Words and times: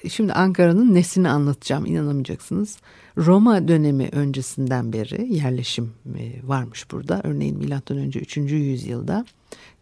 şimdi 0.09 0.33
Ankara'nın 0.33 0.93
nesini 0.93 1.29
anlatacağım 1.29 1.85
inanamayacaksınız. 1.85 2.77
Roma 3.17 3.67
dönemi 3.67 4.09
öncesinden 4.11 4.93
beri 4.93 5.33
yerleşim 5.33 5.93
e, 6.19 6.47
varmış 6.47 6.91
burada. 6.91 7.21
Örneğin 7.23 7.57
milattan 7.57 7.97
önce 7.97 8.19
3. 8.19 8.38
yüzyılda 8.38 9.25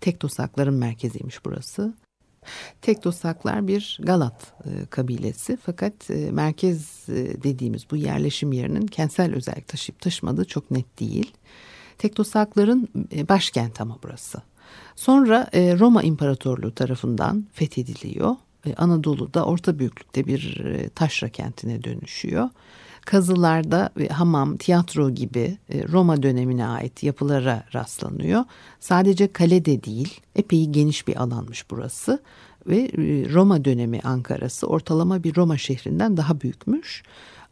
Tektosakların 0.01 0.73
merkeziymiş 0.73 1.45
burası. 1.45 1.93
Tektosaklar 2.81 3.67
bir 3.67 3.99
Galat 4.03 4.53
e, 4.65 4.85
kabilesi 4.85 5.57
fakat 5.65 6.09
e, 6.09 6.31
merkez 6.31 7.09
e, 7.09 7.43
dediğimiz 7.43 7.91
bu 7.91 7.95
yerleşim 7.95 8.51
yerinin 8.51 8.87
kentsel 8.87 9.35
özellik 9.35 9.67
taşıyıp 9.67 10.01
taşımadığı 10.01 10.45
çok 10.45 10.71
net 10.71 10.99
değil. 10.99 11.33
Tektosakların 11.97 12.87
e, 13.15 13.29
başkenti 13.29 13.83
ama 13.83 13.97
burası. 14.03 14.41
Sonra 14.95 15.49
e, 15.53 15.79
Roma 15.79 16.03
İmparatorluğu 16.03 16.75
tarafından 16.75 17.45
fethediliyor. 17.53 18.35
E, 18.65 18.75
Anadolu'da 18.75 19.45
orta 19.45 19.79
büyüklükte 19.79 20.25
bir 20.25 20.65
e, 20.65 20.89
taşra 20.89 21.29
kentine 21.29 21.83
dönüşüyor. 21.83 22.49
Kazılarda 23.05 23.89
e, 23.99 24.07
hamam, 24.07 24.57
tiyatro 24.57 25.09
gibi 25.09 25.57
e, 25.69 25.87
Roma 25.87 26.23
dönemine 26.23 26.67
ait 26.67 27.03
yapılara 27.03 27.63
rastlanıyor. 27.73 28.43
Sadece 28.79 29.33
kale 29.33 29.65
de 29.65 29.83
değil, 29.83 30.21
epey 30.35 30.65
geniş 30.65 31.07
bir 31.07 31.21
alanmış 31.21 31.71
burası 31.71 32.19
ve 32.67 32.77
e, 32.77 32.89
Roma 33.33 33.65
dönemi 33.65 33.99
Ankara'sı 34.03 34.67
ortalama 34.67 35.23
bir 35.23 35.35
Roma 35.35 35.57
şehrinden 35.57 36.17
daha 36.17 36.41
büyükmüş. 36.41 37.03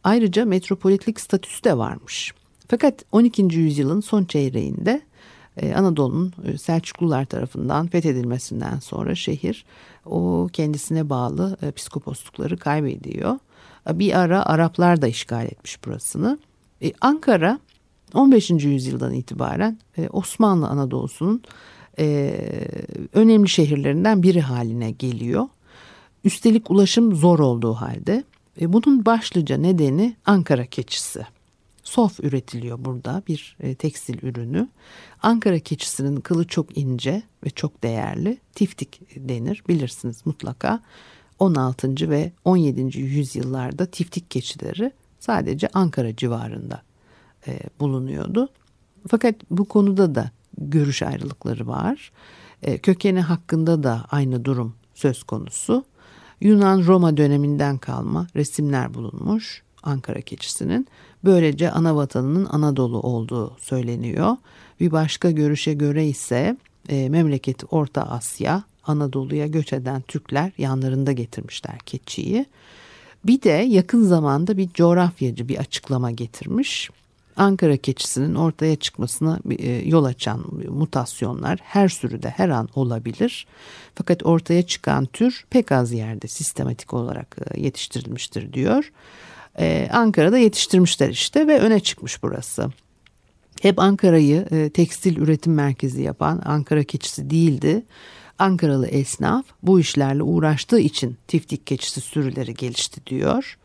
Ayrıca 0.03 0.45
metropolitlik 0.45 1.19
statüsü 1.19 1.63
de 1.63 1.77
varmış. 1.77 2.33
Fakat 2.67 3.05
12. 3.11 3.41
yüzyılın 3.41 4.01
son 4.01 4.23
çeyreğinde 4.23 5.01
Anadolu'nun 5.75 6.33
Selçuklular 6.57 7.25
tarafından 7.25 7.87
fethedilmesinden 7.87 8.79
sonra 8.79 9.15
şehir 9.15 9.65
o 10.05 10.49
kendisine 10.53 11.09
bağlı 11.09 11.57
psikoposlukları 11.75 12.57
kaybediyor. 12.57 13.37
Bir 13.87 14.19
ara 14.19 14.45
Araplar 14.45 15.01
da 15.01 15.07
işgal 15.07 15.45
etmiş 15.45 15.85
burasını. 15.85 16.39
Ee, 16.81 16.91
Ankara 17.01 17.59
15. 18.13 18.49
yüzyıldan 18.49 19.13
itibaren 19.13 19.77
e, 19.97 20.09
Osmanlı 20.09 20.67
Anadolu'sunun 20.67 21.43
e, 21.99 22.35
önemli 23.13 23.49
şehirlerinden 23.49 24.23
biri 24.23 24.41
haline 24.41 24.91
geliyor. 24.91 25.47
Üstelik 26.23 26.71
ulaşım 26.71 27.15
zor 27.15 27.39
olduğu 27.39 27.73
halde. 27.73 28.23
E, 28.61 28.73
bunun 28.73 29.05
başlıca 29.05 29.57
nedeni 29.57 30.15
Ankara 30.25 30.65
keçisi. 30.65 31.25
Sof 31.83 32.19
üretiliyor 32.19 32.85
burada 32.85 33.23
bir 33.27 33.57
tekstil 33.79 34.17
ürünü. 34.23 34.67
Ankara 35.21 35.59
keçisinin 35.59 36.15
kılı 36.21 36.47
çok 36.47 36.77
ince 36.77 37.23
ve 37.45 37.49
çok 37.49 37.83
değerli. 37.83 38.37
Tiftik 38.55 39.01
denir 39.15 39.63
bilirsiniz 39.67 40.25
mutlaka. 40.25 40.81
16. 41.39 42.09
ve 42.09 42.31
17. 42.45 42.99
yüzyıllarda 42.99 43.85
tiftik 43.85 44.31
keçileri 44.31 44.91
sadece 45.19 45.69
Ankara 45.73 46.15
civarında 46.15 46.81
e, 47.47 47.59
bulunuyordu. 47.79 48.49
Fakat 49.07 49.35
bu 49.51 49.65
konuda 49.65 50.15
da 50.15 50.31
görüş 50.57 51.03
ayrılıkları 51.03 51.67
var. 51.67 52.11
E, 52.61 52.77
kökeni 52.77 53.21
hakkında 53.21 53.83
da 53.83 54.05
aynı 54.11 54.45
durum 54.45 54.75
söz 54.93 55.23
konusu. 55.23 55.85
Yunan-Roma 56.41 57.17
döneminden 57.17 57.77
kalma 57.77 58.27
resimler 58.35 58.93
bulunmuş 58.93 59.63
Ankara 59.83 60.21
keçisinin. 60.21 60.87
Böylece 61.23 61.71
ana 61.71 61.95
vatanının 61.95 62.45
Anadolu 62.45 63.01
olduğu 63.01 63.57
söyleniyor. 63.59 64.37
Bir 64.79 64.91
başka 64.91 65.31
görüşe 65.31 65.73
göre 65.73 66.07
ise 66.07 66.57
e, 66.89 67.09
memleketi 67.09 67.65
Orta 67.65 68.01
Asya, 68.01 68.63
Anadolu'ya 68.89 69.47
göç 69.47 69.73
eden 69.73 70.01
Türkler 70.01 70.51
yanlarında 70.57 71.11
getirmişler 71.11 71.77
keçiyi. 71.85 72.45
Bir 73.25 73.41
de 73.41 73.49
yakın 73.49 74.03
zamanda 74.03 74.57
bir 74.57 74.69
coğrafyacı 74.69 75.47
bir 75.47 75.57
açıklama 75.57 76.11
getirmiş. 76.11 76.89
Ankara 77.35 77.77
keçisinin 77.77 78.35
ortaya 78.35 78.75
çıkmasına 78.75 79.39
e, 79.59 79.71
yol 79.71 80.03
açan 80.03 80.45
mutasyonlar 80.69 81.59
her 81.63 81.89
sürüde 81.89 82.29
her 82.29 82.49
an 82.49 82.69
olabilir. 82.75 83.47
Fakat 83.95 84.25
ortaya 84.25 84.61
çıkan 84.61 85.05
tür 85.05 85.45
pek 85.49 85.71
az 85.71 85.91
yerde 85.91 86.27
sistematik 86.27 86.93
olarak 86.93 87.37
e, 87.51 87.61
yetiştirilmiştir 87.61 88.53
diyor. 88.53 88.91
Ee, 89.59 89.89
Ankara'da 89.91 90.37
yetiştirmişler 90.37 91.09
işte 91.09 91.47
ve 91.47 91.59
öne 91.59 91.79
çıkmış 91.79 92.23
burası. 92.23 92.69
Hep 93.61 93.79
Ankara'yı 93.79 94.47
e, 94.51 94.69
tekstil 94.69 95.17
üretim 95.17 95.53
merkezi 95.53 96.01
yapan 96.01 96.41
Ankara 96.45 96.83
keçisi 96.83 97.29
değildi. 97.29 97.83
Ankaralı 98.39 98.87
esnaf 98.87 99.45
bu 99.63 99.79
işlerle 99.79 100.23
uğraştığı 100.23 100.79
için 100.79 101.17
tiftik 101.27 101.67
keçisi 101.67 102.01
sürüleri 102.01 102.53
gelişti 102.53 103.01
diyor. 103.05 103.57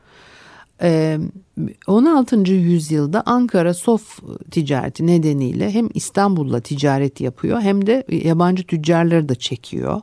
16. 1.86 2.50
yüzyılda 2.52 3.22
Ankara 3.26 3.74
sof 3.74 4.20
ticareti 4.50 5.06
nedeniyle 5.06 5.70
hem 5.70 5.88
İstanbul'la 5.94 6.60
ticaret 6.60 7.20
yapıyor 7.20 7.60
hem 7.60 7.86
de 7.86 8.04
yabancı 8.08 8.64
tüccarları 8.64 9.28
da 9.28 9.34
çekiyor. 9.34 10.00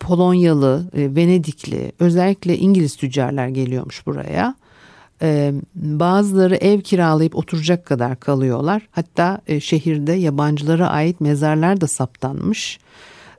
Polonyalı, 0.00 0.90
Venedikli, 0.94 1.92
özellikle 1.98 2.58
İngiliz 2.58 2.96
tüccarlar 2.96 3.48
geliyormuş 3.48 4.06
buraya. 4.06 4.54
Bazıları 5.74 6.56
ev 6.56 6.80
kiralayıp 6.80 7.36
oturacak 7.36 7.86
kadar 7.86 8.20
kalıyorlar. 8.20 8.88
Hatta 8.90 9.40
şehirde 9.60 10.12
yabancılara 10.12 10.88
ait 10.88 11.20
mezarlar 11.20 11.80
da 11.80 11.86
saptanmış. 11.86 12.78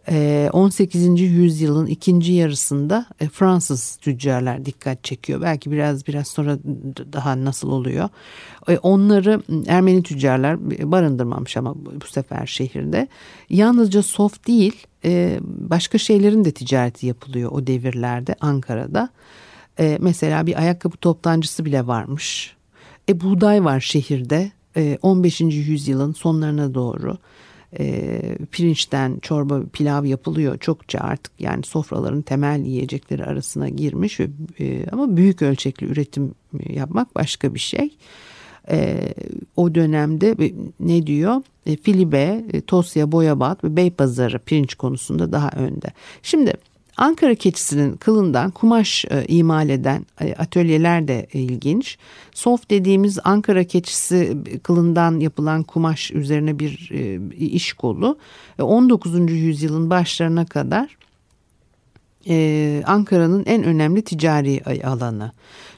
18. 0.07 1.05
Ee, 1.05 1.23
yüzyılın 1.23 1.85
ikinci 1.85 2.33
yarısında 2.33 3.05
e, 3.19 3.27
Fransız 3.27 3.95
tüccarlar 3.95 4.65
dikkat 4.65 5.03
çekiyor. 5.03 5.41
Belki 5.41 5.71
biraz 5.71 6.07
biraz 6.07 6.27
sonra 6.27 6.57
daha 7.13 7.45
nasıl 7.45 7.71
oluyor. 7.71 8.09
E, 8.67 8.77
onları 8.77 9.41
Ermeni 9.67 10.03
tüccarlar 10.03 10.69
barındırmamış 10.91 11.57
ama 11.57 11.75
bu 12.01 12.07
sefer 12.07 12.45
şehirde. 12.45 13.07
Yalnızca 13.49 14.03
soft 14.03 14.47
değil 14.47 14.87
e, 15.05 15.39
başka 15.43 15.97
şeylerin 15.97 16.45
de 16.45 16.51
ticareti 16.51 17.07
yapılıyor 17.07 17.51
o 17.51 17.67
devirlerde 17.67 18.35
Ankara'da. 18.41 19.09
Mesela 19.99 20.45
bir 20.45 20.59
ayakkabı 20.59 20.97
toptancısı 20.97 21.65
bile 21.65 21.87
varmış. 21.87 22.55
E, 23.09 23.21
buğday 23.21 23.63
var 23.63 23.79
şehirde 23.79 24.51
15. 25.01 25.41
yüzyılın 25.41 26.13
sonlarına 26.13 26.73
doğru 26.73 27.17
e, 27.79 28.21
pirinçten 28.51 29.19
çorba 29.19 29.63
pilav 29.73 30.05
yapılıyor 30.05 30.57
çokça 30.57 30.99
artık 30.99 31.31
yani 31.39 31.63
sofraların 31.63 32.21
temel 32.21 32.65
yiyecekleri 32.65 33.25
arasına 33.25 33.69
girmiş 33.69 34.19
ve, 34.19 34.27
e, 34.59 34.85
ama 34.91 35.17
büyük 35.17 35.41
ölçekli 35.41 35.87
üretim 35.87 36.35
yapmak 36.69 37.15
başka 37.15 37.53
bir 37.53 37.59
şey. 37.59 37.89
E, 38.69 38.99
o 39.55 39.75
dönemde 39.75 40.35
ne 40.79 41.07
diyor? 41.07 41.41
E, 41.65 41.75
Filibe, 41.75 42.43
e, 42.53 42.61
Tosya, 42.61 43.11
Boyabat 43.11 43.63
ve 43.63 43.75
Beypazarı 43.75 44.39
pirinç 44.39 44.75
konusunda 44.75 45.31
daha 45.31 45.49
önde. 45.49 45.87
Şimdi 46.23 46.53
Ankara 46.97 47.35
keçisinin 47.35 47.97
kılından 47.97 48.51
kumaş 48.51 49.05
e, 49.05 49.25
imal 49.27 49.69
eden 49.69 50.05
e, 50.21 50.33
atölyeler 50.33 51.07
de 51.07 51.27
ilginç. 51.33 51.97
Sof 52.33 52.69
dediğimiz 52.69 53.19
Ankara 53.23 53.63
keçisi 53.63 54.37
kılından 54.63 55.19
yapılan 55.19 55.63
kumaş 55.63 56.11
üzerine 56.11 56.59
bir 56.59 56.89
e, 56.93 57.35
iş 57.35 57.73
kolu. 57.73 58.17
19. 58.59 59.31
yüzyılın 59.31 59.89
başlarına 59.89 60.45
kadar 60.45 60.97
e, 62.27 62.83
Ankara'nın 62.85 63.45
en 63.45 63.63
önemli 63.63 64.01
ticari 64.01 64.61
alanı. 64.83 65.31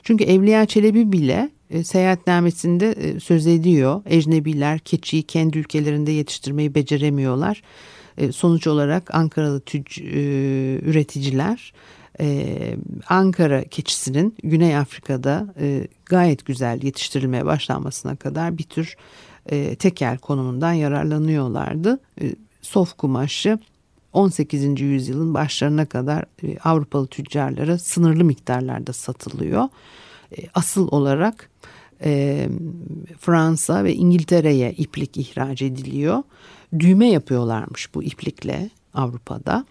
Çünkü 0.04 0.24
Evliya 0.24 0.66
Çelebi 0.66 1.12
bile 1.12 1.50
e, 1.69 1.83
seyahatnamesinde 1.83 2.92
e, 2.92 3.19
söz 3.19 3.48
ediyor. 3.48 4.01
Ecnebiler 4.06 4.80
keçiyi 4.80 5.24
kendi 5.24 5.57
ülkelerinde 5.57 6.12
yetiştirmeyi 6.12 6.75
beceremiyorlar. 6.75 7.62
E, 8.18 8.31
sonuç 8.31 8.68
olarak 8.68 9.15
Ankaralı 9.15 9.60
tüc, 9.60 10.04
e, 10.04 10.10
üreticiler 10.81 11.74
e, 12.19 12.75
Ankara 13.10 13.63
keçisinin 13.63 14.36
Güney 14.44 14.77
Afrika'da 14.77 15.54
gayet 16.06 16.45
güzel 16.45 16.83
yetiştirilmeye 16.83 17.45
başlanmasına 17.45 18.15
kadar 18.15 18.57
bir 18.57 18.63
tür 18.63 18.95
e, 19.45 19.75
tekel 19.75 20.18
konumundan 20.18 20.74
yararlanıyorlardı. 20.74 22.00
Sof 22.62 22.98
kumaşı 22.98 23.60
18. 24.13 24.81
yüzyılın 24.81 25.33
başlarına 25.33 25.86
kadar 25.86 26.25
Avrupalı 26.63 27.07
tüccarlara 27.07 27.77
sınırlı 27.77 28.24
miktarlarda 28.24 28.94
satılıyor. 28.94 29.69
Asıl 30.54 30.88
olarak 30.92 31.50
Fransa 33.19 33.83
ve 33.83 33.94
İngiltere'ye 33.94 34.74
iplik 34.74 35.18
ihraç 35.18 35.62
ediliyor. 35.62 36.24
Düğme 36.80 37.08
yapıyorlarmış 37.08 37.96
bu 37.96 38.04
iplikle 38.04 38.70
Avrupa'da. 38.94 39.66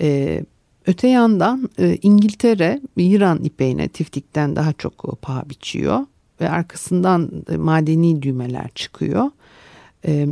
E, 0.00 0.40
öte 0.86 1.08
yandan 1.08 1.70
e, 1.78 1.98
İngiltere 2.02 2.80
İran 2.96 3.44
ipeğine 3.44 3.88
tiftikten 3.88 4.56
daha 4.56 4.72
çok 4.72 5.22
paha 5.22 5.50
biçiyor 5.50 6.00
ve 6.40 6.50
arkasından 6.50 7.30
e, 7.52 7.56
madeni 7.56 8.22
düğmeler 8.22 8.70
çıkıyor. 8.74 9.30
E, 10.06 10.28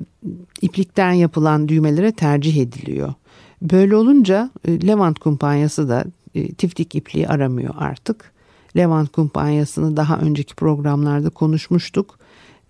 iplikten 0.63 1.13
yapılan 1.13 1.69
düğmelere 1.69 2.13
tercih 2.13 2.57
ediliyor. 2.57 3.15
Böyle 3.63 3.97
olunca 3.97 4.51
e, 4.69 4.87
Levant 4.87 5.19
kumpanyası 5.19 5.89
da 5.89 6.05
e, 6.35 6.55
tiftik 6.55 6.95
ipliği 6.95 7.29
aramıyor 7.29 7.75
artık. 7.79 8.33
Levant 8.77 9.13
kumpanyasını 9.13 9.97
daha 9.97 10.19
önceki 10.19 10.55
programlarda 10.55 11.31
konuşmuştuk. 11.31 12.19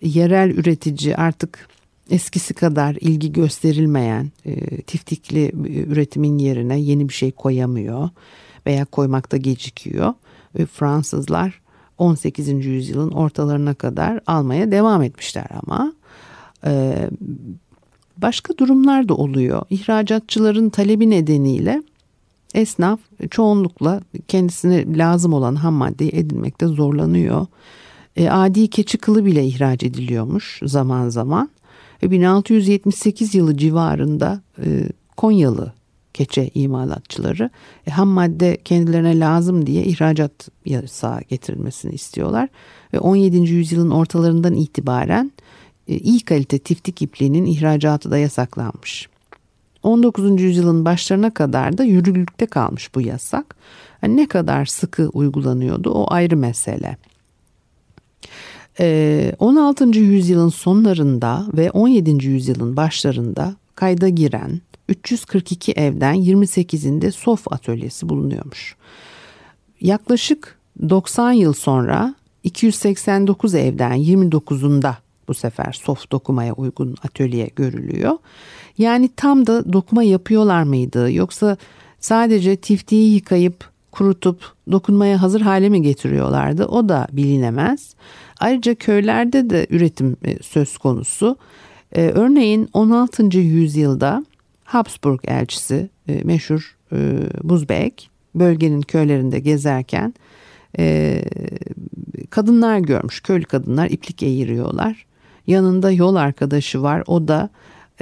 Yerel 0.01 0.49
üretici 0.49 1.15
artık 1.15 1.67
eskisi 2.11 2.53
kadar 2.53 2.95
ilgi 3.01 3.31
gösterilmeyen 3.31 4.31
e, 4.45 4.81
tiftikli 4.81 5.45
e, 5.45 5.83
üretimin 5.83 6.37
yerine 6.37 6.79
yeni 6.79 7.09
bir 7.09 7.13
şey 7.13 7.31
koyamıyor 7.31 8.09
veya 8.65 8.85
koymakta 8.85 9.37
gecikiyor. 9.37 10.13
E, 10.59 10.65
Fransızlar 10.65 11.61
18. 11.97 12.65
yüzyılın 12.65 13.11
ortalarına 13.11 13.73
kadar 13.73 14.19
almaya 14.27 14.71
devam 14.71 15.03
etmişler 15.03 15.47
ama 15.63 15.93
e, 16.65 16.95
başka 18.17 18.57
durumlar 18.57 19.09
da 19.09 19.13
oluyor. 19.13 19.61
İhracatçıların 19.69 20.69
talebi 20.69 21.09
nedeniyle 21.09 21.83
esnaf 22.53 22.99
çoğunlukla 23.29 24.01
kendisine 24.27 24.97
lazım 24.97 25.33
olan 25.33 25.55
ham 25.55 25.73
maddeyi 25.73 26.11
edinmekte 26.13 26.67
zorlanıyor. 26.67 27.47
E, 28.15 28.29
adi 28.29 28.67
keçi 28.67 28.97
kılı 28.97 29.25
bile 29.25 29.45
ihraç 29.45 29.83
ediliyormuş 29.83 30.59
zaman 30.63 31.09
zaman. 31.09 31.49
E, 32.03 32.11
1678 32.11 33.35
yılı 33.35 33.57
civarında 33.57 34.41
e, 34.65 34.89
Konyalı 35.17 35.73
keçe 36.13 36.49
imalatçıları 36.53 37.49
e, 37.87 37.91
ham 37.91 38.07
madde 38.07 38.57
kendilerine 38.65 39.19
lazım 39.19 39.65
diye 39.65 39.83
ihracat 39.83 40.49
yasağı 40.65 41.21
getirilmesini 41.21 41.93
istiyorlar. 41.93 42.49
Ve 42.93 42.99
17. 42.99 43.37
yüzyılın 43.37 43.91
ortalarından 43.91 44.55
itibaren 44.55 45.31
e, 45.87 45.97
iyi 45.97 46.19
kalite 46.19 46.59
tiftik 46.59 47.01
ipliğinin 47.01 47.45
ihracatı 47.45 48.11
da 48.11 48.17
yasaklanmış. 48.17 49.09
19. 49.83 50.41
yüzyılın 50.41 50.85
başlarına 50.85 51.33
kadar 51.33 51.77
da 51.77 51.83
yürürlükte 51.83 52.45
kalmış 52.45 52.95
bu 52.95 53.01
yasak. 53.01 53.55
Yani 54.03 54.17
ne 54.17 54.27
kadar 54.27 54.65
sıkı 54.65 55.09
uygulanıyordu 55.09 55.91
o 55.91 56.05
ayrı 56.13 56.37
mesele. 56.37 56.97
16. 58.81 59.83
Ee, 59.83 59.99
yüzyılın 59.99 60.49
sonlarında 60.49 61.47
ve 61.53 61.71
17. 61.71 62.27
yüzyılın 62.27 62.77
başlarında 62.77 63.55
kayda 63.75 64.09
giren 64.09 64.61
342 64.89 65.71
evden 65.71 66.15
28'inde 66.15 67.11
sof 67.11 67.53
atölyesi 67.53 68.09
bulunuyormuş. 68.09 68.75
Yaklaşık 69.81 70.59
90 70.89 71.31
yıl 71.31 71.53
sonra 71.53 72.15
289 72.43 73.55
evden 73.55 73.97
29'unda 73.97 74.93
bu 75.27 75.33
sefer 75.33 75.71
soft 75.71 76.11
dokumaya 76.11 76.53
uygun 76.53 76.95
atölye 77.03 77.49
görülüyor. 77.55 78.17
Yani 78.77 79.09
tam 79.15 79.47
da 79.47 79.73
dokuma 79.73 80.03
yapıyorlar 80.03 80.63
mıydı 80.63 81.11
yoksa 81.11 81.57
sadece 81.99 82.55
tiftiği 82.55 83.13
yıkayıp 83.13 83.70
kurutup 83.91 84.41
dokunmaya 84.71 85.21
hazır 85.21 85.41
hale 85.41 85.69
mi 85.69 85.81
getiriyorlardı 85.81 86.65
o 86.65 86.89
da 86.89 87.07
bilinemez. 87.11 87.95
Ayrıca 88.39 88.75
köylerde 88.75 89.49
de 89.49 89.67
üretim 89.69 90.17
e, 90.25 90.43
söz 90.43 90.77
konusu. 90.77 91.37
Ee, 91.95 92.01
örneğin 92.01 92.69
16. 92.73 93.37
yüzyılda 93.37 94.25
Habsburg 94.63 95.19
elçisi 95.23 95.89
e, 96.07 96.21
meşhur 96.23 96.77
e, 96.93 97.19
Buzbek 97.43 98.09
bölgenin 98.35 98.81
köylerinde 98.81 99.39
gezerken 99.39 100.13
e, 100.79 101.21
kadınlar 102.29 102.79
görmüş. 102.79 103.21
Köylü 103.21 103.45
kadınlar 103.45 103.89
iplik 103.89 104.23
eğiriyorlar. 104.23 105.05
Yanında 105.47 105.91
yol 105.91 106.15
arkadaşı 106.15 106.81
var. 106.81 107.03
O 107.07 107.27
da 107.27 107.49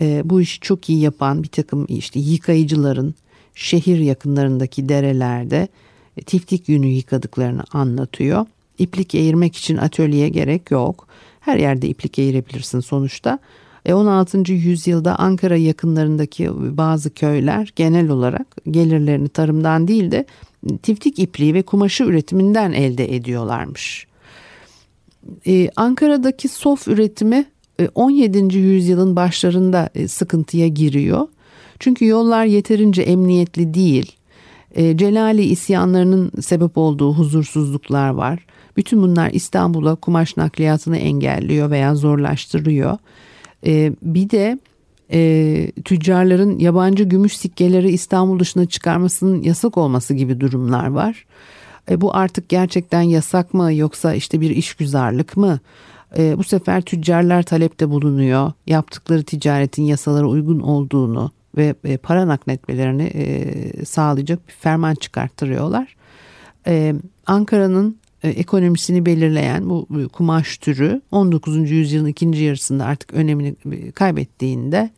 e, 0.01 0.21
bu 0.25 0.41
işi 0.41 0.59
çok 0.59 0.89
iyi 0.89 0.99
yapan 0.99 1.43
bir 1.43 1.47
takım 1.47 1.85
işte 1.89 2.19
yıkayıcıların 2.19 3.15
şehir 3.59 3.99
yakınlarındaki 3.99 4.89
derelerde 4.89 5.67
e, 6.17 6.21
tiftik 6.21 6.69
yünü 6.69 6.87
yıkadıklarını 6.87 7.63
anlatıyor. 7.73 8.45
İplik 8.77 9.15
eğirmek 9.15 9.55
için 9.55 9.77
atölyeye 9.77 10.29
gerek 10.29 10.71
yok. 10.71 11.07
Her 11.39 11.57
yerde 11.57 11.87
iplik 11.87 12.19
eğirebilirsin 12.19 12.79
sonuçta. 12.79 13.39
E 13.85 13.93
16. 13.93 14.51
yüzyılda 14.53 15.19
Ankara 15.19 15.57
yakınlarındaki 15.57 16.49
bazı 16.77 17.13
köyler 17.13 17.73
genel 17.75 18.09
olarak 18.09 18.47
gelirlerini 18.71 19.29
tarımdan 19.29 19.87
değil 19.87 20.11
de 20.11 20.25
tiftik 20.83 21.19
ipliği 21.19 21.53
ve 21.53 21.61
kumaşı 21.61 22.03
üretiminden 22.03 22.71
elde 22.71 23.15
ediyorlarmış. 23.15 24.07
Ee, 25.47 25.69
Ankara'daki 25.75 26.47
sof 26.47 26.87
üretimi 26.87 27.45
17. 27.95 28.37
E, 28.37 28.59
yüzyılın 28.59 29.15
başlarında 29.15 29.89
e, 29.95 30.07
sıkıntıya 30.07 30.67
giriyor. 30.67 31.27
Çünkü 31.79 32.05
yollar 32.05 32.45
yeterince 32.45 33.01
emniyetli 33.01 33.73
değil. 33.73 34.15
E, 34.75 34.97
Celali 34.97 35.43
isyanlarının 35.43 36.31
sebep 36.41 36.77
olduğu 36.77 37.13
huzursuzluklar 37.13 38.09
var. 38.09 38.45
Bütün 38.77 39.01
bunlar 39.01 39.29
İstanbul'a 39.33 39.95
kumaş 39.95 40.37
nakliyatını 40.37 40.97
engelliyor 40.97 41.69
veya 41.69 41.95
zorlaştırıyor. 41.95 42.97
Bir 44.03 44.29
de 44.29 44.59
e, 45.11 45.71
tüccarların 45.85 46.59
yabancı 46.59 47.03
gümüş 47.03 47.37
sikkeleri 47.37 47.91
İstanbul 47.91 48.39
dışına 48.39 48.65
çıkarmasının 48.65 49.43
yasak 49.43 49.77
olması 49.77 50.13
gibi 50.13 50.39
durumlar 50.39 50.87
var. 50.87 51.25
E, 51.91 52.01
bu 52.01 52.15
artık 52.15 52.49
gerçekten 52.49 53.01
yasak 53.01 53.53
mı 53.53 53.73
yoksa 53.73 54.13
işte 54.13 54.41
bir 54.41 54.49
işgüzarlık 54.49 55.37
mı? 55.37 55.59
E, 56.17 56.37
bu 56.37 56.43
sefer 56.43 56.81
tüccarlar 56.81 57.43
talepte 57.43 57.89
bulunuyor. 57.89 58.51
Yaptıkları 58.67 59.23
ticaretin 59.23 59.83
yasalara 59.83 60.27
uygun 60.27 60.59
olduğunu 60.59 61.31
ve 61.57 61.75
e, 61.83 61.97
para 61.97 62.27
nakletmelerini 62.27 63.03
e, 63.03 63.85
sağlayacak 63.85 64.47
bir 64.47 64.53
ferman 64.53 64.95
çıkarttırıyorlar. 64.95 65.95
E, 66.67 66.95
Ankara'nın 67.25 67.97
e, 68.23 68.29
ekonomisini 68.29 69.05
belirleyen 69.05 69.69
bu 69.69 69.87
kumaş 70.13 70.57
türü 70.57 71.01
19. 71.11 71.71
yüzyılın 71.71 72.07
ikinci 72.07 72.43
yarısında 72.43 72.85
artık 72.85 73.13
önemini 73.13 73.55
kaybettiğinde 73.91 74.89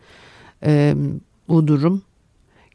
bu 1.47 1.67
durum 1.67 2.01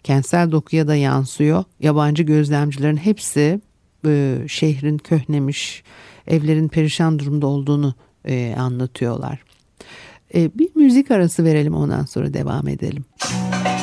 kentsel 0.04 0.52
dokuya 0.52 0.88
da 0.88 0.94
yansıyor. 0.96 1.64
Yabancı 1.80 2.22
gözlemcilerin 2.22 2.96
hepsi 2.96 3.60
şehrin 4.46 4.98
köhnemiş, 4.98 5.82
evlerin 6.26 6.68
perişan 6.68 7.18
durumda 7.18 7.46
olduğunu 7.46 7.94
anlatıyorlar. 8.56 9.45
E, 10.34 10.58
bir 10.58 10.68
müzik 10.74 11.10
arası 11.10 11.44
verelim 11.44 11.74
ondan 11.74 12.04
sonra 12.04 12.34
devam 12.34 12.68
edelim. 12.68 13.04
Müzik 13.22 13.75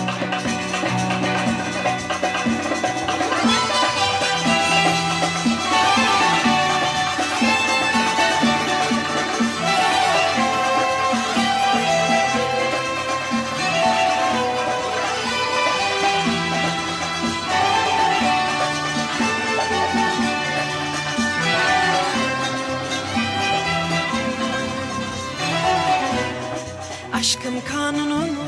Aşkın 27.23 27.61
kanununu 27.61 28.45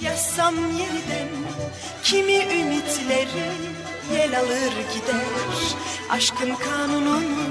yazsam 0.00 0.54
yeniden 0.54 1.28
Kimi 2.02 2.36
ümitleri 2.36 3.52
yel 4.12 4.40
alır 4.40 4.72
gider. 4.94 5.76
Aşkın 6.10 6.54
kanununu 6.54 7.46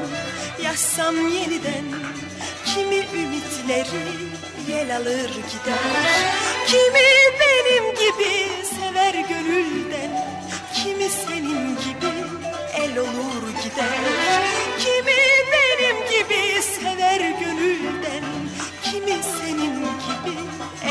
yazsam 0.63 1.15
yeniden 1.15 1.85
Kimi 2.65 2.95
ümitleri 2.95 4.05
yel 4.67 4.97
alır 4.97 5.29
gider. 5.29 5.79
Kimi 6.67 7.07
benim 7.39 7.91
gibi 7.91 8.49
sever 8.65 9.13
gönülden 9.13 9.84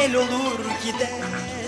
el 0.04 0.14
olur 0.14 0.60
gider 0.82 1.63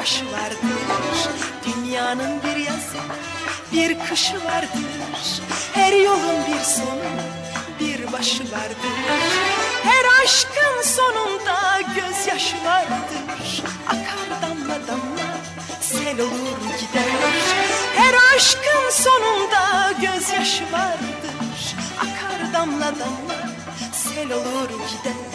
başı 0.00 0.24
vardır. 0.32 0.80
Dünyanın 1.66 2.42
bir 2.42 2.56
yazı, 2.56 3.00
bir 3.72 3.98
kışı 4.08 4.44
vardır. 4.44 5.42
Her 5.74 5.92
yolun 5.92 6.36
bir 6.48 6.64
sonu, 6.64 7.10
bir 7.80 8.12
başı 8.12 8.42
vardır. 8.42 8.96
Her 9.82 10.24
aşkın 10.24 10.82
sonunda 10.82 11.80
gözyaşı 11.94 12.56
vardır. 12.64 13.62
Akar 13.86 14.42
damla 14.42 14.86
damla, 14.88 15.36
sel 15.80 16.20
olur 16.20 16.58
gider. 16.80 17.10
Her 17.96 18.36
aşkın 18.36 18.90
sonunda 18.90 19.92
gözyaşı 20.00 20.64
vardır. 20.72 21.76
Akar 21.98 22.52
damla 22.52 22.86
damla, 22.98 23.48
sel 23.92 24.32
olur 24.32 24.68
gider. 24.68 25.30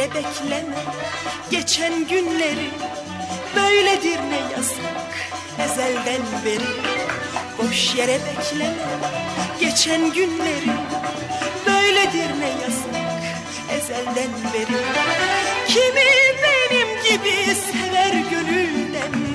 Yere 0.00 0.14
bekleme. 0.14 0.76
Geçen 1.50 2.08
günleri 2.08 2.70
Böyledir 3.56 4.18
ne 4.30 4.52
yazık 4.56 4.80
ezelden 5.64 6.22
beri. 6.44 6.70
Boş 7.58 7.94
yere 7.94 8.12
bekleme. 8.12 8.74
Geçen 9.60 10.12
günleri 10.12 10.70
Böyledir 11.66 12.40
ne 12.40 12.48
yazık 12.62 12.96
ezelden 13.72 14.30
beri. 14.54 14.80
Kimi 15.68 16.10
benim 16.42 17.02
gibi 17.02 17.54
sever 17.54 18.12
gönülden 18.30 19.29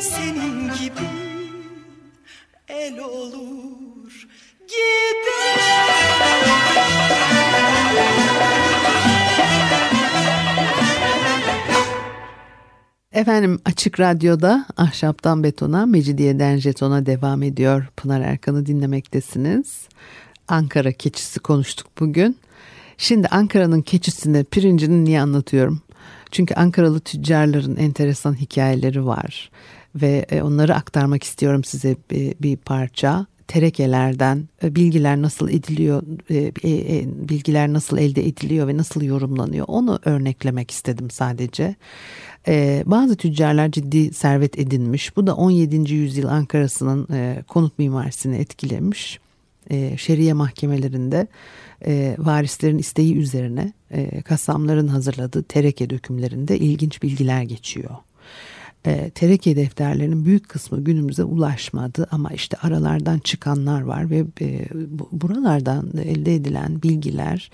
senin 0.00 0.64
gibi 0.64 1.08
el 2.68 2.98
olur 2.98 4.26
Efendim 13.12 13.60
Açık 13.64 14.00
Radyo'da 14.00 14.66
Ahşaptan 14.76 15.44
Betona, 15.44 15.86
Mecidiyeden 15.86 16.56
Jeton'a 16.56 17.06
devam 17.06 17.42
ediyor. 17.42 17.88
Pınar 17.96 18.20
Erkan'ı 18.20 18.66
dinlemektesiniz. 18.66 19.88
Ankara 20.48 20.92
keçisi 20.92 21.40
konuştuk 21.40 21.86
bugün. 22.00 22.36
Şimdi 22.98 23.28
Ankara'nın 23.28 23.82
keçisini, 23.82 24.44
pirincini 24.44 25.04
niye 25.04 25.20
anlatıyorum? 25.20 25.82
Çünkü 26.30 26.54
Ankaralı 26.54 27.00
tüccarların 27.00 27.76
enteresan 27.76 28.34
hikayeleri 28.34 29.06
var. 29.06 29.50
Ve 29.94 30.26
e, 30.30 30.42
onları 30.42 30.74
aktarmak 30.74 31.24
istiyorum 31.24 31.64
size 31.64 31.96
bir, 32.10 32.34
bir 32.42 32.56
parça. 32.56 33.26
Terekelerden 33.48 34.48
e, 34.62 34.74
bilgiler 34.74 35.22
nasıl 35.22 35.48
ediliyor, 35.48 36.02
e, 36.30 37.28
bilgiler 37.28 37.72
nasıl 37.72 37.98
elde 37.98 38.26
ediliyor 38.26 38.68
ve 38.68 38.76
nasıl 38.76 39.02
yorumlanıyor 39.02 39.64
onu 39.68 39.98
örneklemek 40.04 40.70
istedim 40.70 41.10
sadece. 41.10 41.74
Bazı 42.86 43.16
tüccarlar 43.16 43.70
ciddi 43.70 44.14
servet 44.14 44.58
edinmiş. 44.58 45.16
Bu 45.16 45.26
da 45.26 45.36
17. 45.36 45.94
yüzyıl 45.94 46.28
Ankara'sının 46.28 47.08
konut 47.42 47.78
mimarisini 47.78 48.36
etkilemiş. 48.36 49.20
Şeriye 49.96 50.32
mahkemelerinde 50.32 51.26
varislerin 52.18 52.78
isteği 52.78 53.16
üzerine 53.16 53.72
kassamların 54.24 54.88
hazırladığı 54.88 55.42
tereke 55.42 55.90
dökümlerinde 55.90 56.58
ilginç 56.58 57.02
bilgiler 57.02 57.42
geçiyor. 57.42 57.90
E, 58.86 59.10
tereke 59.10 59.56
defterlerinin 59.56 60.24
büyük 60.24 60.48
kısmı 60.48 60.84
günümüze 60.84 61.24
ulaşmadı 61.24 62.06
ama 62.10 62.30
işte 62.30 62.56
aralardan 62.62 63.18
çıkanlar 63.18 63.80
var 63.80 64.10
ve 64.10 64.24
e, 64.40 64.68
bu, 64.74 65.08
buralardan 65.12 65.90
elde 65.96 66.34
edilen 66.34 66.82
bilgiler 66.82 67.50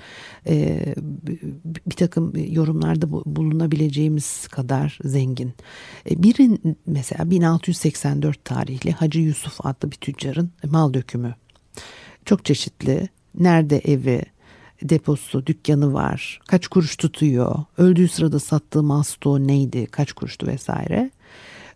e, 0.46 0.84
bir 1.86 1.96
takım 1.96 2.32
yorumlarda 2.36 3.10
bulunabileceğimiz 3.10 4.48
kadar 4.48 4.98
zengin. 5.04 5.52
E, 6.10 6.22
birin 6.22 6.76
mesela 6.86 7.30
1684 7.30 8.44
tarihli 8.44 8.92
Hacı 8.92 9.20
Yusuf 9.20 9.66
adlı 9.66 9.90
bir 9.90 9.96
tüccarın 9.96 10.50
mal 10.70 10.94
dökümü 10.94 11.34
çok 12.24 12.44
çeşitli. 12.44 13.08
Nerede 13.38 13.78
evi, 13.78 14.22
deposu, 14.82 15.46
dükkanı 15.46 15.92
var, 15.92 16.40
kaç 16.48 16.68
kuruş 16.68 16.96
tutuyor, 16.96 17.56
öldüğü 17.78 18.08
sırada 18.08 18.38
sattığı 18.38 18.82
mal 18.82 19.02
stoğu 19.02 19.46
neydi, 19.46 19.86
kaç 19.86 20.12
kuruştu 20.12 20.46
vesaire. 20.46 21.10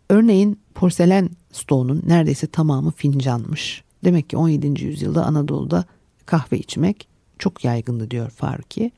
Örneğin 0.08 0.60
porselen 0.74 1.30
stoğunun 1.52 2.02
neredeyse 2.06 2.46
tamamı 2.46 2.90
fincanmış. 2.90 3.84
Demek 4.04 4.30
ki 4.30 4.36
17. 4.36 4.84
yüzyılda 4.84 5.26
Anadolu'da 5.26 5.84
kahve 6.26 6.58
içmek 6.58 7.08
çok 7.38 7.64
yaygındı 7.64 8.10
diyor 8.10 8.30
Faruki. 8.30 8.90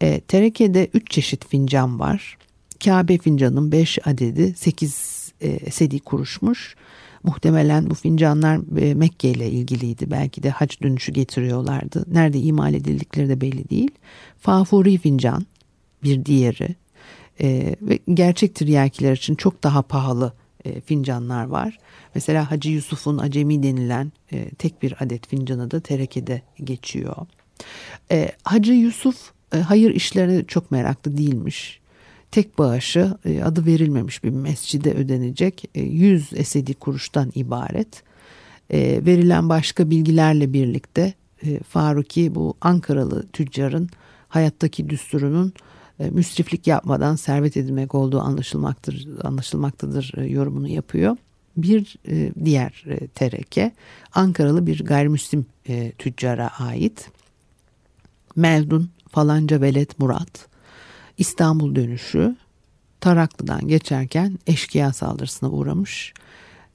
E, 0.00 0.20
terekede 0.20 0.88
3 0.94 1.10
çeşit 1.10 1.48
fincan 1.48 2.00
var. 2.00 2.38
Kabe 2.84 3.18
fincanın 3.18 3.72
5 3.72 3.98
adedi 4.04 4.54
8 4.56 5.32
e, 5.40 5.70
sedi 5.70 6.00
kuruşmuş. 6.00 6.76
Muhtemelen 7.24 7.90
bu 7.90 7.94
fincanlar 7.94 8.80
e, 8.80 8.94
Mekke 8.94 9.30
ile 9.30 9.50
ilgiliydi. 9.50 10.10
Belki 10.10 10.42
de 10.42 10.50
hac 10.50 10.82
dönüşü 10.82 11.12
getiriyorlardı. 11.12 12.04
Nerede 12.06 12.38
imal 12.38 12.74
edildikleri 12.74 13.28
de 13.28 13.40
belli 13.40 13.68
değil. 13.68 13.90
Fafuri 14.38 14.98
fincan 14.98 15.46
bir 16.02 16.24
diğeri. 16.24 16.76
E, 17.40 17.76
ve 17.82 17.98
gerçek 18.14 18.54
tiryakiler 18.54 19.12
için 19.12 19.34
çok 19.34 19.62
daha 19.62 19.82
pahalı 19.82 20.32
e, 20.64 20.80
fincanlar 20.80 21.44
var. 21.44 21.78
Mesela 22.14 22.50
Hacı 22.50 22.70
Yusuf'un 22.70 23.18
acemi 23.18 23.62
denilen 23.62 24.12
tek 24.58 24.82
bir 24.82 24.94
adet 25.00 25.28
fincanı 25.28 25.70
da 25.70 25.80
terekede 25.80 26.42
geçiyor. 26.64 27.16
Hacı 28.42 28.72
Yusuf 28.72 29.32
hayır 29.50 29.94
işlerine 29.94 30.44
çok 30.44 30.70
meraklı 30.70 31.16
değilmiş 31.16 31.81
tek 32.32 32.58
bağışı 32.58 33.14
e, 33.24 33.42
adı 33.42 33.66
verilmemiş 33.66 34.24
bir 34.24 34.30
mescide 34.30 34.94
ödenecek 34.94 35.64
100 35.74 36.32
e, 36.32 36.36
esedi 36.36 36.74
kuruştan 36.74 37.32
ibaret. 37.34 38.02
E, 38.70 39.06
verilen 39.06 39.48
başka 39.48 39.90
bilgilerle 39.90 40.52
birlikte 40.52 41.14
Faruki 41.68 42.34
bu 42.34 42.54
Ankaralı 42.60 43.26
tüccarın 43.32 43.88
hayattaki 44.28 44.88
düsturunun 44.88 45.52
müsriflik 45.98 46.66
yapmadan 46.66 47.16
servet 47.16 47.56
edinmek 47.56 47.94
olduğu 47.94 48.20
anlaşılmaktır, 48.20 49.08
anlaşılmaktadır 49.24 50.14
yorumunu 50.28 50.68
yapıyor. 50.68 51.16
Bir 51.56 51.96
diğer 52.44 52.84
tereke 53.14 53.72
Ankaralı 54.14 54.66
bir 54.66 54.84
gayrimüslim 54.84 55.46
tüccara 55.98 56.48
ait. 56.58 57.10
Meldun 58.36 58.90
falanca 59.10 59.60
velet 59.60 59.98
Murat 59.98 60.51
İstanbul 61.18 61.74
dönüşü 61.74 62.36
Taraklı'dan 63.00 63.68
geçerken 63.68 64.38
eşkıya 64.46 64.92
saldırısına 64.92 65.50
uğramış 65.50 66.14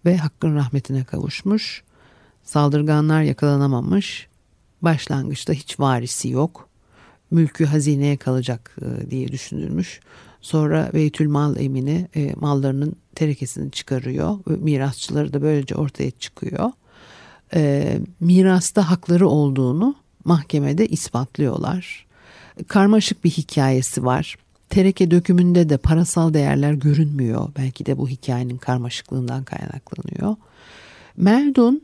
ve 0.05 0.17
hakkın 0.17 0.55
rahmetine 0.55 1.03
kavuşmuş. 1.03 1.83
Saldırganlar 2.43 3.21
yakalanamamış. 3.21 4.27
Başlangıçta 4.81 5.53
hiç 5.53 5.79
varisi 5.79 6.29
yok. 6.29 6.69
Mülkü 7.31 7.65
hazineye 7.65 8.17
kalacak 8.17 8.77
e, 8.81 9.11
diye 9.11 9.27
düşünülmüş. 9.27 9.99
Sonra 10.41 10.91
Beytül 10.93 11.27
Mal 11.27 11.57
emini 11.57 12.07
e, 12.15 12.33
mallarının 12.35 12.95
terekesini 13.15 13.71
çıkarıyor. 13.71 14.37
Mirasçıları 14.45 15.33
da 15.33 15.41
böylece 15.41 15.75
ortaya 15.75 16.11
çıkıyor. 16.11 16.71
E, 17.53 17.99
mirasta 18.19 18.89
hakları 18.89 19.27
olduğunu 19.27 19.95
mahkemede 20.25 20.87
ispatlıyorlar. 20.87 22.06
Karmaşık 22.67 23.23
bir 23.23 23.29
hikayesi 23.29 24.05
var. 24.05 24.35
Tereke 24.69 25.11
dökümünde 25.11 25.69
de 25.69 25.77
parasal 25.77 26.33
değerler 26.33 26.73
görünmüyor. 26.73 27.49
Belki 27.57 27.85
de 27.85 27.97
bu 27.97 28.09
hikayenin 28.09 28.57
karmaşıklığından 28.57 29.43
kaynaklanıyor. 29.43 30.35
Meldun 31.17 31.81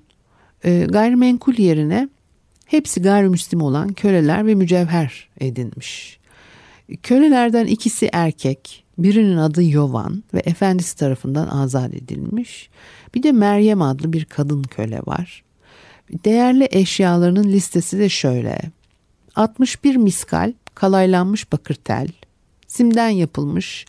e, 0.64 0.86
gayrimenkul 0.90 1.58
yerine 1.58 2.10
hepsi 2.66 3.02
gayrimüslim 3.02 3.62
olan 3.62 3.94
köleler 3.94 4.48
ve 4.48 4.56
mücevher 4.56 5.30
edinmiş. 5.40 6.20
Kölelerden 7.04 7.66
ikisi 7.68 8.10
erkek, 8.14 8.84
birinin 8.98 9.38
adı 9.38 9.64
Yovan 9.64 10.24
ve 10.34 10.40
efendisi 10.40 10.98
tarafından 10.98 11.48
azat 11.48 11.94
edilmiş. 11.94 12.70
Bir 13.16 13.24
de 13.24 13.32
Meryem 13.32 13.82
adlı 13.82 14.14
bir 14.14 14.26
kadın 14.26 14.64
köle 14.64 15.00
var. 15.06 15.44
Değerli 16.26 16.68
eşyalarının 16.72 17.44
listesi 17.44 18.00
de 18.00 18.10
şöyle. 18.10 18.60
61 19.36 19.96
miskal 19.96 20.54
kalaylanmış 20.76 21.52
bakır 21.52 21.76
tel, 21.76 22.08
simden 22.68 23.10
yapılmış 23.10 23.86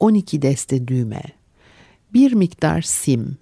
12 0.00 0.42
deste 0.42 0.88
düğme, 0.88 1.22
bir 2.14 2.32
miktar 2.32 2.82
sim, 2.82 3.36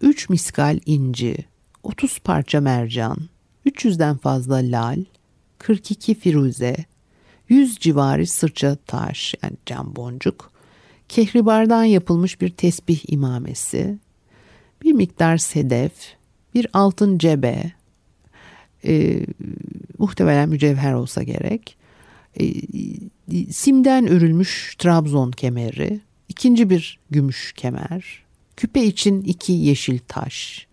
3 0.00 0.28
miskal 0.28 0.78
inci, 0.86 1.36
30 1.82 2.18
parça 2.18 2.60
mercan, 2.60 3.18
300'den 3.66 4.16
fazla 4.16 4.56
lal, 4.56 5.04
42 5.58 6.14
firuze, 6.14 6.76
100 7.48 7.76
civarı 7.76 8.26
sırça 8.26 8.76
taş 8.76 9.34
yani 9.42 9.56
cam 9.66 9.96
boncuk, 9.96 10.52
kehribardan 11.08 11.84
yapılmış 11.84 12.40
bir 12.40 12.48
tesbih 12.50 13.00
imamesi, 13.08 13.98
bir 14.82 14.92
miktar 14.92 15.36
sedef, 15.36 15.92
bir 16.54 16.66
altın 16.72 17.18
cebe, 17.18 17.72
e, 18.84 19.20
muhtemelen 19.98 20.48
mücevher 20.48 20.92
olsa 20.92 21.22
gerek, 21.22 21.77
e, 22.40 23.52
simden 23.52 24.06
örülmüş 24.06 24.74
Trabzon 24.78 25.30
kemeri, 25.30 26.00
ikinci 26.28 26.70
bir 26.70 26.98
gümüş 27.10 27.52
kemer, 27.56 28.24
küpe 28.56 28.84
için 28.84 29.22
iki 29.22 29.52
yeşil 29.52 29.98
taş, 30.08 30.66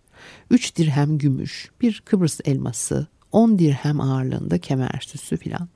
üç 0.50 0.76
dirhem 0.76 1.18
gümüş, 1.18 1.70
bir 1.80 2.02
Kıbrıs 2.04 2.40
elması, 2.44 3.06
on 3.32 3.58
dirhem 3.58 4.00
ağırlığında 4.00 4.58
kemer 4.58 5.00
süsü 5.06 5.36
filan. 5.36 5.68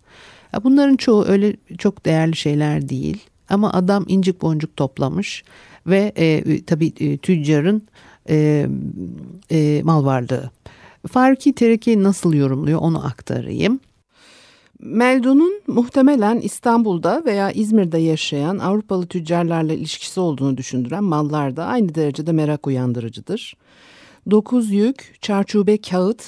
Bunların 0.64 0.97
çoğu 0.97 1.25
öyle 1.25 1.56
çok 1.78 2.06
değerli 2.06 2.37
şeyler 2.37 2.88
değil 2.88 3.18
ama 3.49 3.73
adam 3.73 4.04
incik 4.09 4.42
boncuk 4.42 4.76
toplamış 4.76 5.44
ve 5.87 6.12
e, 6.16 6.64
tabii 6.64 6.92
e, 7.00 7.18
tüccarın 7.18 7.82
e, 8.28 8.66
e, 9.50 9.82
mal 9.85 10.04
varlığı. 10.04 10.50
Farki 11.09 11.52
Tereki 11.52 12.02
nasıl 12.02 12.35
yorumluyor 12.35 12.80
onu 12.80 13.06
aktarayım. 13.06 13.80
Meldun'un 14.83 15.61
muhtemelen 15.66 16.40
İstanbul'da 16.40 17.23
veya 17.25 17.51
İzmir'de 17.51 17.99
yaşayan 17.99 18.59
Avrupalı 18.59 19.07
tüccarlarla 19.07 19.73
ilişkisi 19.73 20.21
olduğunu 20.21 20.57
düşündüren 20.57 21.05
mallar 21.05 21.57
da 21.57 21.64
aynı 21.64 21.95
derecede 21.95 22.33
merak 22.33 22.66
uyandırıcıdır. 22.66 23.57
Dokuz 24.31 24.71
yük, 24.73 25.16
çarçube 25.21 25.81
kağıt, 25.81 26.25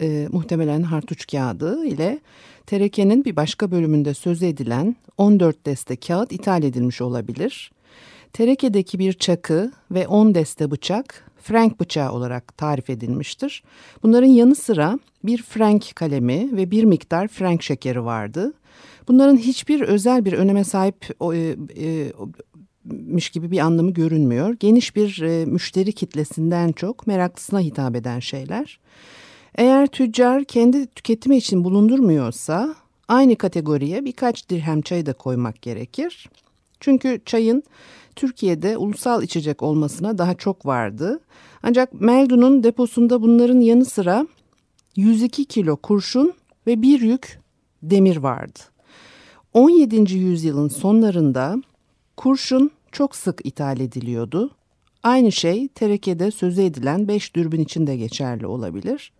e, 0.00 0.28
muhtemelen 0.32 0.82
hartuç 0.82 1.26
kağıdı 1.26 1.84
ile 1.86 2.18
terekenin 2.66 3.24
bir 3.24 3.36
başka 3.36 3.70
bölümünde 3.70 4.14
söz 4.14 4.42
edilen 4.42 4.96
14 5.18 5.66
deste 5.66 5.96
kağıt 5.96 6.32
ithal 6.32 6.62
edilmiş 6.62 7.00
olabilir. 7.00 7.70
Terekedeki 8.34 8.98
bir 8.98 9.12
çakı 9.12 9.72
ve 9.90 10.08
10 10.08 10.34
deste 10.34 10.70
bıçak 10.70 11.30
Frank 11.42 11.80
bıçağı 11.80 12.12
olarak 12.12 12.58
tarif 12.58 12.90
edilmiştir. 12.90 13.62
Bunların 14.02 14.26
yanı 14.26 14.54
sıra 14.54 14.98
bir 15.24 15.42
Frank 15.42 15.96
kalemi 15.96 16.56
ve 16.56 16.70
bir 16.70 16.84
miktar 16.84 17.28
Frank 17.28 17.62
şekeri 17.62 18.04
vardı. 18.04 18.52
Bunların 19.08 19.36
hiçbir 19.36 19.80
özel 19.80 20.24
bir 20.24 20.32
öneme 20.32 20.64
sahip 20.64 21.10
e, 21.34 21.56
e, 21.76 22.12
miş 22.84 23.30
gibi 23.30 23.50
bir 23.50 23.58
anlamı 23.58 23.90
görünmüyor. 23.90 24.56
Geniş 24.60 24.96
bir 24.96 25.22
e, 25.22 25.44
müşteri 25.44 25.92
kitlesinden 25.92 26.72
çok 26.72 27.06
meraklısına 27.06 27.60
hitap 27.60 27.96
eden 27.96 28.20
şeyler. 28.20 28.80
Eğer 29.54 29.86
tüccar 29.86 30.44
kendi 30.44 30.86
tüketimi 30.86 31.36
için 31.36 31.64
bulundurmuyorsa 31.64 32.74
aynı 33.08 33.36
kategoriye 33.36 34.04
birkaç 34.04 34.48
dirhem 34.48 34.82
çayı 34.82 35.06
da 35.06 35.12
koymak 35.12 35.62
gerekir. 35.62 36.28
Çünkü 36.84 37.20
çayın 37.24 37.62
Türkiye'de 38.16 38.76
ulusal 38.76 39.22
içecek 39.22 39.62
olmasına 39.62 40.18
daha 40.18 40.34
çok 40.34 40.66
vardı. 40.66 41.20
Ancak 41.62 42.00
Meldun'un 42.00 42.62
deposunda 42.62 43.22
bunların 43.22 43.60
yanı 43.60 43.84
sıra 43.84 44.26
102 44.96 45.44
kilo 45.44 45.76
kurşun 45.76 46.32
ve 46.66 46.82
bir 46.82 47.00
yük 47.00 47.40
demir 47.82 48.16
vardı. 48.16 48.58
17. 49.52 50.14
yüzyılın 50.14 50.68
sonlarında 50.68 51.62
kurşun 52.16 52.70
çok 52.92 53.16
sık 53.16 53.46
ithal 53.46 53.80
ediliyordu. 53.80 54.50
Aynı 55.02 55.32
şey 55.32 55.68
terekede 55.68 56.30
sözü 56.30 56.62
edilen 56.62 57.08
5 57.08 57.34
dürbün 57.34 57.60
için 57.60 57.86
de 57.86 57.96
geçerli 57.96 58.46
olabilir. 58.46 59.12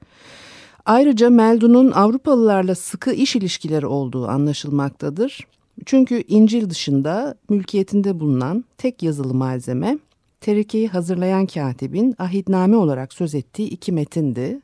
Ayrıca 0.87 1.31
Meldun'un 1.31 1.91
Avrupalılarla 1.91 2.75
sıkı 2.75 3.13
iş 3.13 3.37
ilişkileri 3.37 3.87
olduğu 3.87 4.29
anlaşılmaktadır. 4.29 5.47
Çünkü 5.87 6.25
İncil 6.29 6.71
dışında 6.71 7.35
mülkiyetinde 7.49 8.21
bulunan 8.21 8.65
tek 8.79 9.03
yazılı 9.03 9.35
malzeme 9.35 9.99
terekeyi 10.41 10.89
hazırlayan 10.89 11.47
katibin 11.47 12.15
ahitname 12.19 12.77
olarak 12.77 13.13
söz 13.13 13.35
ettiği 13.35 13.69
iki 13.69 13.93
metindi. 13.93 14.61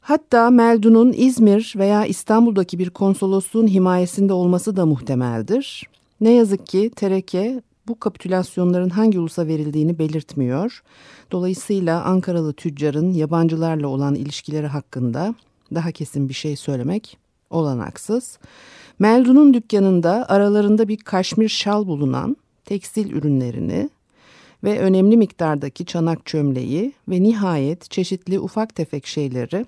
Hatta 0.00 0.50
Meldun'un 0.50 1.12
İzmir 1.16 1.74
veya 1.76 2.06
İstanbul'daki 2.06 2.78
bir 2.78 2.90
konsolosluğun 2.90 3.66
himayesinde 3.66 4.32
olması 4.32 4.76
da 4.76 4.86
muhtemeldir. 4.86 5.84
Ne 6.20 6.32
yazık 6.32 6.66
ki 6.66 6.90
tereke 6.96 7.62
bu 7.88 8.00
kapitülasyonların 8.00 8.90
hangi 8.90 9.18
ulusa 9.18 9.46
verildiğini 9.46 9.98
belirtmiyor. 9.98 10.82
Dolayısıyla 11.30 12.04
Ankaralı 12.04 12.52
tüccarın 12.52 13.12
yabancılarla 13.12 13.88
olan 13.88 14.14
ilişkileri 14.14 14.66
hakkında 14.66 15.34
daha 15.74 15.92
kesin 15.92 16.28
bir 16.28 16.34
şey 16.34 16.56
söylemek 16.56 17.18
olanaksız. 17.50 18.38
Meldun'un 18.98 19.54
dükkanında 19.54 20.28
aralarında 20.28 20.88
bir 20.88 20.96
kaşmir 20.96 21.48
şal 21.48 21.86
bulunan 21.86 22.36
tekstil 22.64 23.12
ürünlerini 23.12 23.90
ve 24.64 24.78
önemli 24.78 25.16
miktardaki 25.16 25.86
çanak 25.86 26.26
çömleği 26.26 26.92
ve 27.08 27.22
nihayet 27.22 27.90
çeşitli 27.90 28.40
ufak 28.40 28.74
tefek 28.74 29.06
şeyleri 29.06 29.66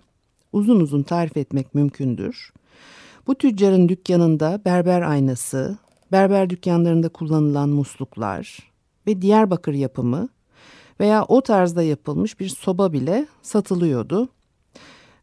uzun 0.52 0.80
uzun 0.80 1.02
tarif 1.02 1.36
etmek 1.36 1.74
mümkündür. 1.74 2.52
Bu 3.26 3.34
tüccarın 3.34 3.88
dükkanında 3.88 4.60
berber 4.64 5.02
aynası, 5.02 5.78
berber 6.12 6.50
dükkanlarında 6.50 7.08
kullanılan 7.08 7.68
musluklar 7.68 8.58
ve 9.06 9.22
Diyarbakır 9.22 9.74
yapımı 9.74 10.28
veya 11.00 11.24
o 11.24 11.40
tarzda 11.40 11.82
yapılmış 11.82 12.40
bir 12.40 12.48
soba 12.48 12.92
bile 12.92 13.26
satılıyordu. 13.42 14.28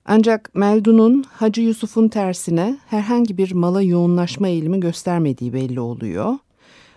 Ancak 0.08 0.56
Meldun'un 0.56 1.24
Hacı 1.24 1.62
Yusuf'un 1.62 2.08
tersine 2.08 2.78
herhangi 2.88 3.38
bir 3.38 3.52
mala 3.52 3.82
yoğunlaşma 3.82 4.48
eğilimi 4.48 4.80
göstermediği 4.80 5.54
belli 5.54 5.80
oluyor. 5.80 6.36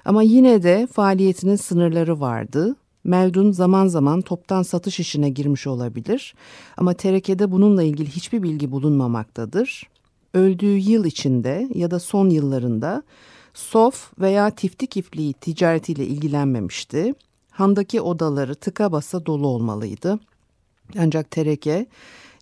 Ama 0.04 0.22
yine 0.22 0.62
de 0.62 0.88
faaliyetinin 0.92 1.56
sınırları 1.56 2.20
vardı. 2.20 2.76
Meldun 3.04 3.52
zaman 3.52 3.86
zaman 3.86 4.20
toptan 4.20 4.62
satış 4.62 5.00
işine 5.00 5.30
girmiş 5.30 5.66
olabilir 5.66 6.34
ama 6.76 6.94
terekede 6.94 7.52
bununla 7.52 7.82
ilgili 7.82 8.08
hiçbir 8.08 8.42
bilgi 8.42 8.70
bulunmamaktadır. 8.70 9.88
Öldüğü 10.34 10.76
yıl 10.76 11.04
içinde 11.04 11.68
ya 11.74 11.90
da 11.90 11.98
son 12.00 12.30
yıllarında 12.30 13.02
sof 13.54 14.12
veya 14.20 14.50
tiftik 14.50 14.96
ipliği 14.96 15.32
ticaretiyle 15.32 16.06
ilgilenmemişti. 16.06 17.14
Handaki 17.50 18.00
odaları 18.00 18.54
tıka 18.54 18.92
basa 18.92 19.26
dolu 19.26 19.46
olmalıydı. 19.46 20.18
Ancak 20.98 21.30
tereke 21.30 21.86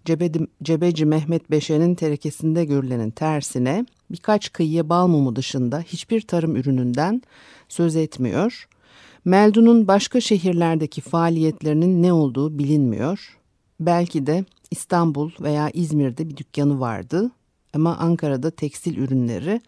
Cebedi, 0.08 0.46
Cebeci 0.62 1.04
Mehmet 1.04 1.50
Beşe'nin 1.50 1.94
terekesinde 1.94 2.64
görülenin 2.64 3.10
tersine 3.10 3.86
birkaç 4.10 4.52
kıyıya 4.52 4.88
bal 4.88 5.06
mumu 5.06 5.36
dışında 5.36 5.80
hiçbir 5.80 6.20
tarım 6.20 6.56
ürününden 6.56 7.22
söz 7.68 7.96
etmiyor. 7.96 8.68
Meldun'un 9.24 9.88
başka 9.88 10.20
şehirlerdeki 10.20 11.00
faaliyetlerinin 11.00 12.02
ne 12.02 12.12
olduğu 12.12 12.58
bilinmiyor. 12.58 13.38
Belki 13.80 14.26
de 14.26 14.44
İstanbul 14.70 15.30
veya 15.40 15.70
İzmir'de 15.70 16.28
bir 16.28 16.36
dükkanı 16.36 16.80
vardı 16.80 17.30
ama 17.74 17.96
Ankara'da 17.96 18.50
tekstil 18.50 18.96
ürünleri, 18.96 19.60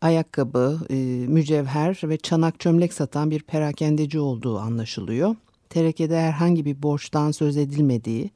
ayakkabı, 0.00 0.78
e, 0.90 0.94
mücevher 1.28 2.00
ve 2.04 2.16
çanak 2.16 2.60
çömlek 2.60 2.92
satan 2.92 3.30
bir 3.30 3.42
perakendeci 3.42 4.18
olduğu 4.18 4.58
anlaşılıyor. 4.58 5.36
Terekede 5.70 6.20
herhangi 6.20 6.64
bir 6.64 6.82
borçtan 6.82 7.30
söz 7.30 7.56
edilmediği, 7.56 8.30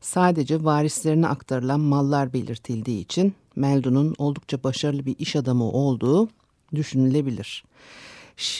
sadece 0.00 0.64
varislerine 0.64 1.28
aktarılan 1.28 1.80
mallar 1.80 2.32
belirtildiği 2.32 3.00
için 3.00 3.34
Meldun'un 3.56 4.14
oldukça 4.18 4.62
başarılı 4.62 5.06
bir 5.06 5.16
iş 5.18 5.36
adamı 5.36 5.64
olduğu 5.64 6.28
düşünülebilir. 6.74 7.64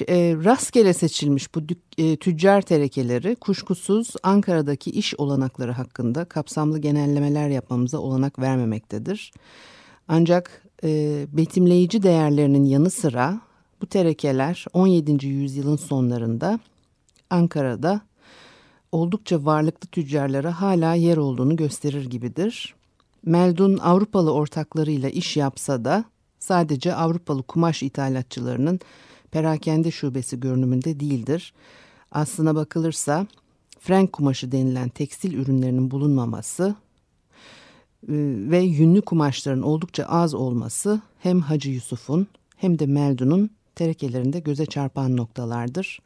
E, 0.09 0.37
rastgele 0.45 0.93
seçilmiş 0.93 1.55
bu 1.55 1.61
e, 1.99 2.17
tüccar 2.17 2.63
terekeleri 2.63 3.37
kuşkusuz 3.37 4.15
Ankara'daki 4.23 4.91
iş 4.91 5.15
olanakları 5.15 5.73
hakkında 5.73 6.25
kapsamlı 6.25 6.79
genellemeler 6.79 7.49
yapmamıza 7.49 7.99
olanak 7.99 8.39
vermemektedir. 8.39 9.33
Ancak 10.09 10.63
e, 10.85 11.27
betimleyici 11.33 12.03
değerlerinin 12.03 12.65
yanı 12.65 12.91
sıra 12.91 13.41
bu 13.83 13.87
terekeler 13.87 14.67
17. 14.73 15.27
yüzyılın 15.27 15.77
sonlarında 15.77 16.61
Ankara'da 17.31 18.01
oldukça 18.93 19.45
varlıklı 19.45 19.89
tüccarlara 19.89 20.61
hala 20.61 20.95
yer 20.95 21.17
olduğunu 21.17 21.57
gösterir 21.57 22.11
gibidir. 22.11 22.75
Meldun 23.25 23.79
Avrupalı 23.79 24.33
ortaklarıyla 24.33 25.09
iş 25.09 25.37
yapsa 25.37 25.85
da 25.85 26.05
sadece 26.39 26.95
Avrupalı 26.95 27.43
kumaş 27.43 27.83
ithalatçılarının 27.83 28.81
perakende 29.31 29.91
şubesi 29.91 30.41
görünümünde 30.41 31.01
değildir. 31.01 31.55
Aslına 32.13 32.55
bakılırsa 32.55 33.27
Frank 33.81 34.13
kumaşı 34.13 34.53
denilen 34.53 34.89
tekstil 34.89 35.35
ürünlerinin 35.35 35.91
bulunmaması 35.91 36.75
e, 38.03 38.15
ve 38.51 38.59
yünlü 38.59 39.03
kumaşların 39.03 39.63
oldukça 39.63 40.05
az 40.05 40.35
olması 40.35 41.01
hem 41.19 41.41
Hacı 41.41 41.71
Yusuf'un 41.71 42.27
hem 42.57 42.79
de 42.79 42.87
Meldun'un 42.87 43.51
terekelerinde 43.75 44.41
göze 44.41 44.67
çarpan 44.67 45.17
noktalardır. 45.17 46.01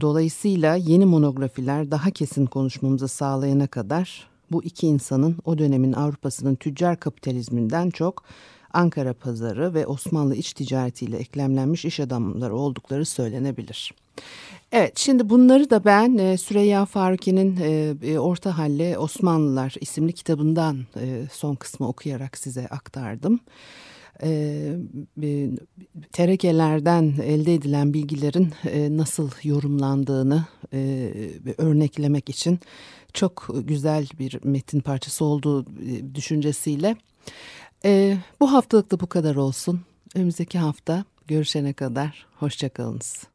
Dolayısıyla 0.00 0.76
yeni 0.76 1.04
monografiler 1.04 1.90
daha 1.90 2.10
kesin 2.10 2.46
konuşmamızı 2.46 3.08
sağlayana 3.08 3.66
kadar 3.66 4.28
bu 4.52 4.64
iki 4.64 4.86
insanın 4.86 5.36
o 5.44 5.58
dönemin 5.58 5.92
Avrupa'sının 5.92 6.54
tüccar 6.54 7.00
kapitalizminden 7.00 7.90
çok 7.90 8.22
Ankara 8.72 9.14
pazarı 9.14 9.74
ve 9.74 9.86
Osmanlı 9.86 10.36
iç 10.36 10.52
ticaretiyle 10.52 11.16
eklemlenmiş 11.16 11.84
iş 11.84 12.00
adamları 12.00 12.56
oldukları 12.56 13.04
söylenebilir. 13.04 13.94
Evet 14.72 14.98
şimdi 14.98 15.30
bunları 15.30 15.70
da 15.70 15.84
ben 15.84 16.18
e, 16.18 16.38
Süreyya 16.38 16.84
Faruki'nin 16.84 17.56
e, 17.56 17.94
e, 18.02 18.18
Orta 18.18 18.58
Halle 18.58 18.98
Osmanlılar 18.98 19.74
isimli 19.80 20.12
kitabından 20.12 20.78
son 21.32 21.54
kısmı 21.54 21.88
okuyarak 21.88 22.38
size 22.38 22.66
aktardım. 22.68 23.40
E, 24.22 24.30
e, 25.22 25.50
terekelerden 26.12 27.14
elde 27.22 27.54
edilen 27.54 27.94
bilgilerin 27.94 28.52
e, 28.70 28.96
nasıl 28.96 29.30
yorumlandığını 29.42 30.44
e, 30.72 31.10
örneklemek 31.58 32.28
için 32.28 32.58
çok 33.12 33.48
güzel 33.64 34.08
bir 34.18 34.40
metin 34.44 34.80
parçası 34.80 35.24
olduğu 35.24 35.62
e, 35.62 36.14
düşüncesiyle 36.14 36.96
ee, 37.84 38.16
bu 38.40 38.52
haftalık 38.52 38.90
da 38.90 39.00
bu 39.00 39.06
kadar 39.06 39.36
olsun. 39.36 39.80
Önümüzdeki 40.14 40.58
hafta 40.58 41.04
görüşene 41.26 41.72
kadar 41.72 42.26
hoşçakalınız. 42.36 43.26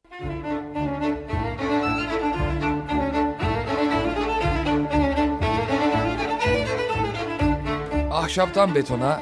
Ahşaptan 8.12 8.76
betona, 8.76 9.22